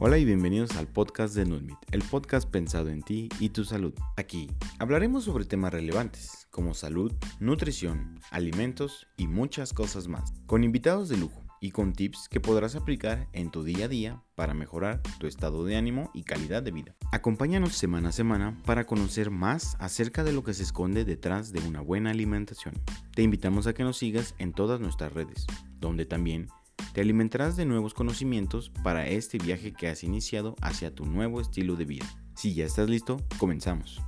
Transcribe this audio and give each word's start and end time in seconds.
Hola 0.00 0.16
y 0.16 0.24
bienvenidos 0.24 0.76
al 0.76 0.86
podcast 0.86 1.34
de 1.34 1.44
Nutmit, 1.44 1.76
el 1.90 2.04
podcast 2.04 2.48
pensado 2.48 2.88
en 2.88 3.02
ti 3.02 3.28
y 3.40 3.48
tu 3.48 3.64
salud. 3.64 3.92
Aquí 4.16 4.48
hablaremos 4.78 5.24
sobre 5.24 5.44
temas 5.44 5.72
relevantes 5.72 6.46
como 6.52 6.72
salud, 6.72 7.12
nutrición, 7.40 8.20
alimentos 8.30 9.08
y 9.16 9.26
muchas 9.26 9.72
cosas 9.72 10.06
más, 10.06 10.32
con 10.46 10.62
invitados 10.62 11.08
de 11.08 11.16
lujo 11.16 11.42
y 11.60 11.72
con 11.72 11.94
tips 11.94 12.28
que 12.28 12.38
podrás 12.38 12.76
aplicar 12.76 13.26
en 13.32 13.50
tu 13.50 13.64
día 13.64 13.86
a 13.86 13.88
día 13.88 14.22
para 14.36 14.54
mejorar 14.54 15.02
tu 15.18 15.26
estado 15.26 15.64
de 15.64 15.74
ánimo 15.74 16.12
y 16.14 16.22
calidad 16.22 16.62
de 16.62 16.70
vida. 16.70 16.94
Acompáñanos 17.10 17.72
semana 17.74 18.10
a 18.10 18.12
semana 18.12 18.56
para 18.64 18.84
conocer 18.84 19.32
más 19.32 19.76
acerca 19.80 20.22
de 20.22 20.32
lo 20.32 20.44
que 20.44 20.54
se 20.54 20.62
esconde 20.62 21.04
detrás 21.04 21.50
de 21.50 21.58
una 21.66 21.80
buena 21.80 22.10
alimentación. 22.10 22.74
Te 23.16 23.22
invitamos 23.22 23.66
a 23.66 23.74
que 23.74 23.82
nos 23.82 23.98
sigas 23.98 24.36
en 24.38 24.52
todas 24.52 24.78
nuestras 24.78 25.12
redes, 25.12 25.44
donde 25.80 26.06
también 26.06 26.46
te 26.92 27.00
alimentarás 27.00 27.56
de 27.56 27.64
nuevos 27.64 27.94
conocimientos 27.94 28.70
para 28.82 29.06
este 29.06 29.38
viaje 29.38 29.72
que 29.72 29.88
has 29.88 30.04
iniciado 30.04 30.56
hacia 30.60 30.94
tu 30.94 31.04
nuevo 31.04 31.40
estilo 31.40 31.76
de 31.76 31.84
vida. 31.84 32.06
Si 32.34 32.54
ya 32.54 32.64
estás 32.64 32.88
listo, 32.88 33.18
comenzamos. 33.38 34.00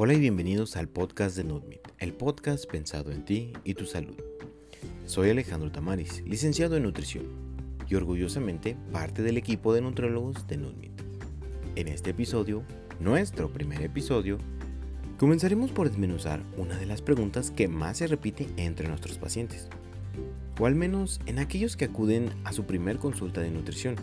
Hola 0.00 0.14
y 0.14 0.20
bienvenidos 0.20 0.76
al 0.76 0.86
podcast 0.86 1.36
de 1.36 1.42
Nutmit, 1.42 1.80
el 1.98 2.12
podcast 2.12 2.70
pensado 2.70 3.10
en 3.10 3.24
ti 3.24 3.52
y 3.64 3.74
tu 3.74 3.84
salud. 3.84 4.14
Soy 5.06 5.28
Alejandro 5.28 5.72
Tamaris, 5.72 6.22
licenciado 6.24 6.76
en 6.76 6.84
nutrición 6.84 7.24
y 7.88 7.96
orgullosamente 7.96 8.76
parte 8.92 9.22
del 9.22 9.36
equipo 9.36 9.74
de 9.74 9.80
nutriólogos 9.80 10.46
de 10.46 10.56
Nutmit. 10.56 10.92
En 11.74 11.88
este 11.88 12.10
episodio, 12.10 12.62
nuestro 13.00 13.52
primer 13.52 13.82
episodio, 13.82 14.38
comenzaremos 15.18 15.72
por 15.72 15.88
desmenuzar 15.88 16.44
una 16.56 16.76
de 16.76 16.86
las 16.86 17.02
preguntas 17.02 17.50
que 17.50 17.66
más 17.66 17.96
se 17.96 18.06
repite 18.06 18.46
entre 18.56 18.86
nuestros 18.86 19.18
pacientes, 19.18 19.68
o 20.60 20.66
al 20.66 20.76
menos 20.76 21.20
en 21.26 21.40
aquellos 21.40 21.76
que 21.76 21.86
acuden 21.86 22.30
a 22.44 22.52
su 22.52 22.66
primer 22.66 22.98
consulta 22.98 23.40
de 23.40 23.50
nutrición, 23.50 23.96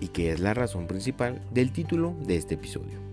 y 0.00 0.08
que 0.08 0.32
es 0.32 0.40
la 0.40 0.54
razón 0.54 0.88
principal 0.88 1.40
del 1.54 1.70
título 1.70 2.16
de 2.26 2.34
este 2.34 2.54
episodio. 2.54 3.09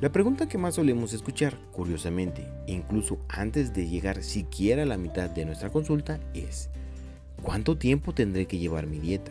La 0.00 0.10
pregunta 0.10 0.48
que 0.48 0.56
más 0.56 0.76
solemos 0.76 1.12
escuchar, 1.12 1.58
curiosamente, 1.72 2.48
incluso 2.66 3.18
antes 3.28 3.74
de 3.74 3.86
llegar 3.86 4.22
siquiera 4.22 4.84
a 4.84 4.86
la 4.86 4.96
mitad 4.96 5.28
de 5.28 5.44
nuestra 5.44 5.68
consulta, 5.68 6.18
es 6.32 6.70
¿cuánto 7.42 7.76
tiempo 7.76 8.14
tendré 8.14 8.46
que 8.46 8.56
llevar 8.56 8.86
mi 8.86 8.98
dieta? 8.98 9.30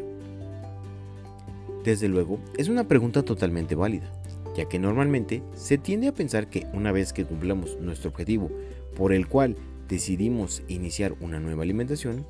Desde 1.83 2.07
luego, 2.07 2.39
es 2.55 2.69
una 2.69 2.87
pregunta 2.87 3.23
totalmente 3.23 3.73
válida, 3.73 4.11
ya 4.55 4.65
que 4.69 4.77
normalmente 4.77 5.41
se 5.55 5.79
tiende 5.79 6.07
a 6.07 6.13
pensar 6.13 6.51
que 6.51 6.67
una 6.71 6.91
vez 6.91 7.13
que 7.13 7.25
cumplamos 7.25 7.79
nuestro 7.79 8.11
objetivo 8.11 8.51
por 8.95 9.11
el 9.11 9.27
cual 9.27 9.55
decidimos 9.87 10.61
iniciar 10.67 11.15
una 11.19 11.39
nueva 11.39 11.63
alimentación, 11.63 12.27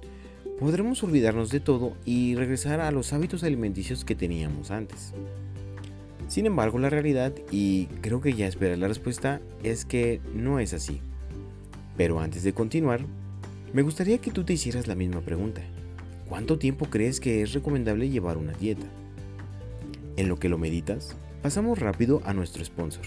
podremos 0.57 1.03
olvidarnos 1.03 1.49
de 1.49 1.59
todo 1.59 1.97
y 2.05 2.35
regresar 2.35 2.79
a 2.79 2.91
los 2.91 3.11
hábitos 3.11 3.43
alimenticios 3.43 4.05
que 4.05 4.15
teníamos 4.15 4.71
antes. 4.71 5.13
Sin 6.29 6.45
embargo, 6.45 6.77
la 6.77 6.91
realidad, 6.91 7.33
y 7.51 7.87
creo 8.01 8.21
que 8.21 8.33
ya 8.33 8.45
espera 8.45 8.77
la 8.77 8.87
respuesta, 8.87 9.41
es 9.63 9.83
que 9.83 10.21
no 10.35 10.59
es 10.59 10.75
así. 10.75 11.01
Pero 11.97 12.19
antes 12.19 12.43
de 12.43 12.53
continuar, 12.53 13.01
me 13.73 13.81
gustaría 13.81 14.19
que 14.19 14.29
tú 14.29 14.43
te 14.43 14.53
hicieras 14.53 14.87
la 14.87 14.93
misma 14.93 15.21
pregunta. 15.21 15.61
¿Cuánto 16.27 16.59
tiempo 16.59 16.85
crees 16.85 17.19
que 17.19 17.41
es 17.41 17.53
recomendable 17.53 18.09
llevar 18.09 18.37
una 18.37 18.53
dieta? 18.53 18.85
En 20.17 20.29
lo 20.29 20.37
que 20.37 20.49
lo 20.49 20.59
meditas, 20.59 21.17
pasamos 21.41 21.79
rápido 21.79 22.21
a 22.23 22.33
nuestro 22.33 22.63
sponsor. 22.63 23.05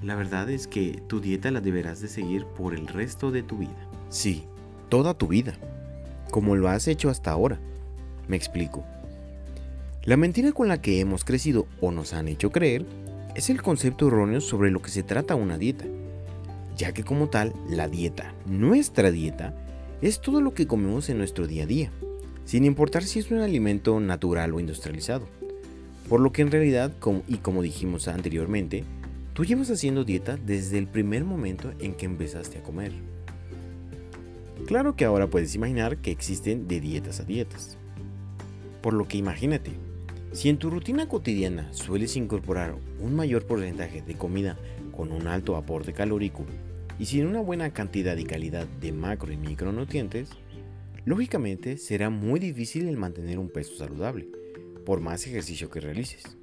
la 0.02 0.14
verdad 0.14 0.50
es 0.50 0.66
que 0.66 1.02
tu 1.06 1.20
dieta 1.20 1.50
la 1.50 1.62
deberás 1.62 2.02
de 2.02 2.08
seguir 2.08 2.44
por 2.44 2.74
el 2.74 2.86
resto 2.86 3.30
de 3.30 3.42
tu 3.42 3.56
vida. 3.56 3.88
Sí, 4.10 4.44
toda 4.90 5.14
tu 5.14 5.26
vida, 5.26 5.54
como 6.30 6.54
lo 6.54 6.68
has 6.68 6.86
hecho 6.86 7.08
hasta 7.08 7.30
ahora. 7.30 7.58
Me 8.28 8.36
explico. 8.36 8.84
La 10.04 10.18
mentira 10.18 10.52
con 10.52 10.68
la 10.68 10.82
que 10.82 11.00
hemos 11.00 11.24
crecido 11.24 11.66
o 11.80 11.92
nos 11.92 12.12
han 12.12 12.28
hecho 12.28 12.50
creer 12.50 12.84
es 13.34 13.49
el 13.49 13.62
concepto 13.62 14.08
erróneo 14.08 14.40
sobre 14.40 14.70
lo 14.70 14.82
que 14.82 14.90
se 14.90 15.02
trata 15.02 15.34
una 15.34 15.58
dieta, 15.58 15.87
ya 16.76 16.93
que 16.93 17.05
como 17.05 17.29
tal, 17.29 17.55
la 17.69 17.88
dieta, 17.88 18.34
nuestra 18.46 19.11
dieta, 19.11 19.55
es 20.02 20.20
todo 20.20 20.40
lo 20.40 20.52
que 20.52 20.67
comemos 20.67 21.08
en 21.08 21.19
nuestro 21.19 21.46
día 21.46 21.64
a 21.64 21.67
día, 21.67 21.90
sin 22.44 22.64
importar 22.64 23.05
si 23.05 23.20
es 23.20 23.31
un 23.31 23.38
alimento 23.38 23.99
natural 24.00 24.52
o 24.52 24.61
industrializado. 24.61 25.26
Por 26.08 26.20
lo 26.20 26.32
que 26.32 26.43
en 26.43 26.50
realidad, 26.50 26.93
y 27.29 27.38
como 27.38 27.62
dijimos 27.62 28.08
anteriormente, 28.08 28.84
tú 29.32 29.44
llevas 29.44 29.70
haciendo 29.70 30.05
dieta 30.05 30.37
desde 30.37 30.78
el 30.78 30.87
primer 30.87 31.25
momento 31.25 31.73
en 31.78 31.94
que 31.94 32.06
empezaste 32.06 32.58
a 32.58 32.62
comer. 32.62 32.93
Claro 34.67 34.94
que 34.94 35.05
ahora 35.05 35.28
puedes 35.28 35.55
imaginar 35.55 35.99
que 35.99 36.11
existen 36.11 36.69
de 36.69 36.81
dietas 36.81 37.20
a 37.20 37.25
dietas. 37.25 37.78
Por 38.82 38.93
lo 38.93 39.08
que 39.08 39.17
imagínate, 39.17 39.73
si 40.32 40.49
en 40.49 40.56
tu 40.56 40.70
rutina 40.70 41.08
cotidiana 41.08 41.70
sueles 41.73 42.17
incorporar 42.17 42.75
un 43.00 43.14
mayor 43.14 43.46
porcentaje 43.46 44.00
de 44.00 44.14
comida 44.14 44.58
con 44.90 45.12
un 45.12 45.26
alto 45.26 45.56
aporte 45.56 45.93
calórico 45.93 46.46
y 46.99 47.05
sin 47.05 47.26
una 47.26 47.40
buena 47.40 47.73
cantidad 47.73 48.17
y 48.17 48.25
calidad 48.25 48.67
de 48.67 48.93
macro 48.93 49.31
y 49.31 49.37
micronutrientes, 49.37 50.31
lógicamente 51.05 51.76
será 51.76 52.08
muy 52.08 52.40
difícil 52.40 52.88
el 52.88 52.96
mantener 52.96 53.38
un 53.38 53.50
peso 53.50 53.75
saludable, 53.76 54.26
por 54.87 55.00
más 55.00 55.26
ejercicio 55.26 55.69
que 55.69 55.81
realices. 55.81 56.38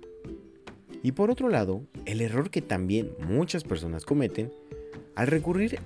Y 1.01 1.13
por 1.13 1.31
otro 1.31 1.49
lado, 1.49 1.81
el 2.05 2.21
error 2.21 2.51
que 2.51 2.61
también 2.61 3.11
muchas 3.19 3.63
personas 3.63 4.05
cometen 4.05 4.51
al 5.15 5.27
recurrir 5.27 5.79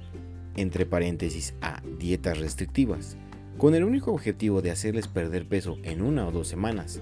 entre 0.56 0.86
paréntesis 0.86 1.54
a 1.62 1.82
dietas 2.00 2.38
restrictivas, 2.40 3.16
con 3.58 3.76
el 3.76 3.84
único 3.84 4.12
objetivo 4.12 4.62
de 4.62 4.72
hacerles 4.72 5.08
perder 5.08 5.48
peso 5.48 5.78
en 5.84 6.02
una 6.02 6.28
o 6.28 6.32
dos 6.32 6.48
semanas 6.48 7.02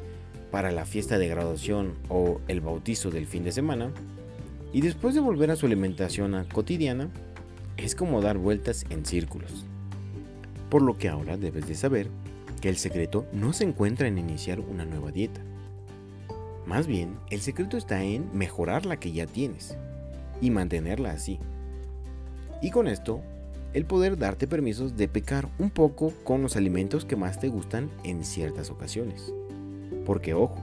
para 0.51 0.71
la 0.71 0.85
fiesta 0.85 1.17
de 1.17 1.27
graduación 1.27 1.93
o 2.09 2.39
el 2.47 2.61
bautizo 2.61 3.09
del 3.09 3.25
fin 3.25 3.43
de 3.43 3.51
semana, 3.51 3.91
y 4.73 4.81
después 4.81 5.15
de 5.15 5.21
volver 5.21 5.51
a 5.51 5.55
su 5.55 5.65
alimentación 5.65 6.45
cotidiana, 6.53 7.09
es 7.77 7.95
como 7.95 8.21
dar 8.21 8.37
vueltas 8.37 8.85
en 8.89 9.05
círculos. 9.05 9.65
Por 10.69 10.81
lo 10.81 10.97
que 10.97 11.09
ahora 11.09 11.37
debes 11.37 11.67
de 11.67 11.75
saber 11.75 12.09
que 12.61 12.69
el 12.69 12.77
secreto 12.77 13.25
no 13.33 13.53
se 13.53 13.63
encuentra 13.63 14.07
en 14.07 14.17
iniciar 14.17 14.59
una 14.59 14.85
nueva 14.85 15.11
dieta. 15.11 15.41
Más 16.65 16.87
bien, 16.87 17.17
el 17.29 17.41
secreto 17.41 17.75
está 17.75 18.03
en 18.03 18.29
mejorar 18.33 18.85
la 18.85 18.97
que 18.97 19.11
ya 19.11 19.25
tienes 19.25 19.75
y 20.41 20.51
mantenerla 20.51 21.11
así. 21.11 21.39
Y 22.61 22.69
con 22.69 22.87
esto, 22.87 23.21
el 23.73 23.85
poder 23.85 24.17
darte 24.17 24.47
permisos 24.47 24.95
de 24.95 25.07
pecar 25.07 25.49
un 25.57 25.69
poco 25.69 26.13
con 26.23 26.41
los 26.41 26.55
alimentos 26.55 27.03
que 27.03 27.15
más 27.15 27.39
te 27.39 27.47
gustan 27.47 27.89
en 28.03 28.23
ciertas 28.23 28.69
ocasiones. 28.69 29.33
Porque 30.11 30.33
ojo, 30.33 30.61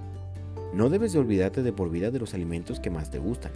no 0.74 0.90
debes 0.90 1.14
de 1.14 1.20
olvidarte 1.20 1.62
de 1.62 1.72
por 1.72 1.90
vida 1.90 2.10
de 2.10 2.18
los 2.18 2.34
alimentos 2.34 2.80
que 2.80 2.90
más 2.90 3.10
te 3.10 3.18
gustan. 3.18 3.50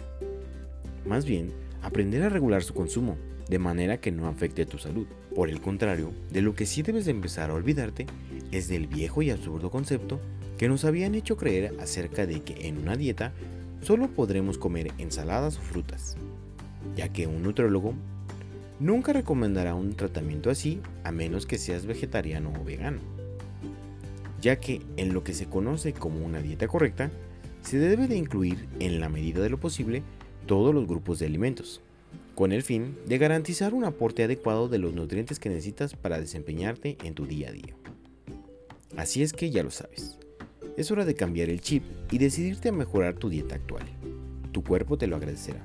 Más 1.05 1.23
bien, 1.23 1.53
aprender 1.83 2.23
a 2.23 2.29
regular 2.29 2.63
su 2.63 2.73
consumo, 2.73 3.15
de 3.47 3.59
manera 3.59 3.99
que 3.99 4.11
no 4.11 4.27
afecte 4.27 4.65
tu 4.65 4.79
salud. 4.79 5.05
Por 5.35 5.49
el 5.49 5.61
contrario, 5.61 6.09
de 6.31 6.41
lo 6.41 6.55
que 6.55 6.65
sí 6.65 6.81
debes 6.81 7.05
de 7.05 7.11
empezar 7.11 7.51
a 7.51 7.53
olvidarte 7.53 8.07
es 8.51 8.69
del 8.69 8.87
viejo 8.87 9.21
y 9.21 9.29
absurdo 9.29 9.69
concepto 9.69 10.19
que 10.57 10.67
nos 10.67 10.83
habían 10.83 11.13
hecho 11.13 11.37
creer 11.37 11.75
acerca 11.79 12.25
de 12.25 12.41
que 12.41 12.67
en 12.67 12.79
una 12.79 12.95
dieta 12.95 13.31
solo 13.83 14.07
podremos 14.07 14.57
comer 14.57 14.91
ensaladas 14.97 15.59
o 15.59 15.61
frutas, 15.61 16.17
ya 16.95 17.09
que 17.09 17.27
un 17.27 17.43
nutrólogo 17.43 17.93
nunca 18.79 19.13
recomendará 19.13 19.75
un 19.75 19.93
tratamiento 19.93 20.49
así 20.49 20.81
a 21.03 21.11
menos 21.11 21.45
que 21.45 21.59
seas 21.59 21.85
vegetariano 21.85 22.51
o 22.59 22.63
vegano, 22.63 23.12
ya 24.43 24.57
que 24.57 24.81
en 24.97 25.13
lo 25.13 25.23
que 25.23 25.33
se 25.33 25.45
conoce 25.45 25.93
como 25.93 26.23
una 26.23 26.41
dieta 26.41 26.67
correcta, 26.67 27.09
se 27.61 27.77
debe 27.77 28.09
de 28.09 28.17
incluir 28.17 28.67
en 28.81 28.99
la 28.99 29.07
medida 29.07 29.41
de 29.41 29.49
lo 29.49 29.57
posible 29.57 30.03
todos 30.45 30.75
los 30.75 30.85
grupos 30.85 31.19
de 31.19 31.27
alimentos, 31.27 31.79
con 32.35 32.51
el 32.51 32.61
fin 32.61 32.97
de 33.05 33.17
garantizar 33.17 33.73
un 33.73 33.85
aporte 33.85 34.21
adecuado 34.21 34.67
de 34.67 34.79
los 34.79 34.93
nutrientes 34.93 35.39
que 35.39 35.47
necesitas 35.47 35.95
para 35.95 36.19
desempeñarte 36.19 36.97
en 37.05 37.13
tu 37.13 37.25
día 37.25 37.49
a 37.49 37.51
día. 37.53 37.73
Así 38.97 39.23
es 39.23 39.31
que 39.31 39.49
ya 39.49 39.63
lo 39.63 39.71
sabes, 39.71 40.19
es 40.75 40.91
hora 40.91 41.05
de 41.05 41.15
cambiar 41.15 41.47
el 41.49 41.61
chip 41.61 41.83
y 42.11 42.17
decidirte 42.17 42.67
a 42.67 42.73
mejorar 42.73 43.13
tu 43.13 43.29
dieta 43.29 43.55
actual. 43.55 43.85
Tu 44.51 44.61
cuerpo 44.61 44.97
te 44.97 45.07
lo 45.07 45.15
agradecerá. 45.15 45.63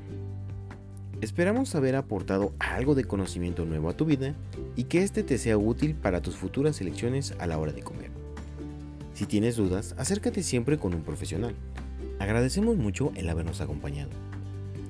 Esperamos 1.20 1.75
haber 1.75 1.96
aportado 1.96 2.52
algo 2.60 2.94
de 2.94 3.02
conocimiento 3.02 3.64
nuevo 3.64 3.88
a 3.88 3.96
tu 3.96 4.04
vida 4.04 4.36
y 4.76 4.84
que 4.84 5.02
este 5.02 5.25
te 5.25 5.36
sea 5.36 5.58
útil 5.58 5.96
para 5.96 6.22
tus 6.22 6.36
futuras 6.36 6.80
elecciones 6.80 7.34
a 7.40 7.48
la 7.48 7.58
hora 7.58 7.72
de 7.72 7.82
comer. 7.82 8.27
Si 9.19 9.26
tienes 9.26 9.56
dudas, 9.56 9.97
acércate 9.99 10.44
siempre 10.44 10.79
con 10.79 10.94
un 10.94 11.03
profesional. 11.03 11.56
Agradecemos 12.20 12.76
mucho 12.76 13.11
el 13.17 13.29
habernos 13.29 13.61
acompañado. 13.61 14.11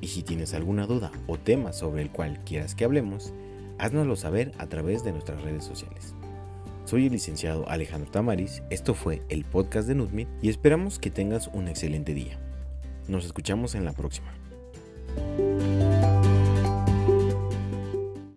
Y 0.03 0.09
si 0.09 0.23
tienes 0.23 0.53
alguna 0.53 0.87
duda 0.87 1.11
o 1.27 1.39
tema 1.39 1.73
sobre 1.73 2.03
el 2.03 2.11
cual 2.11 2.39
quieras 2.45 2.75
que 2.75 2.85
hablemos, 2.85 3.33
háznoslo 3.79 4.17
saber 4.17 4.53
a 4.59 4.67
través 4.67 5.03
de 5.03 5.13
nuestras 5.13 5.41
redes 5.41 5.65
sociales. 5.65 6.15
Soy 6.85 7.07
el 7.07 7.13
licenciado 7.13 7.67
Alejandro 7.71 8.11
Tamaris, 8.11 8.63
esto 8.69 8.93
fue 8.93 9.23
el 9.31 9.47
podcast 9.47 9.89
de 9.89 9.95
Nutmit 9.95 10.29
y 10.43 10.51
esperamos 10.51 10.99
que 10.99 11.09
tengas 11.09 11.49
un 11.55 11.67
excelente 11.67 12.13
día. 12.13 12.39
Nos 13.09 13.25
escuchamos 13.25 13.75
en 13.75 13.87
la 13.87 13.95
próxima. 13.95 14.38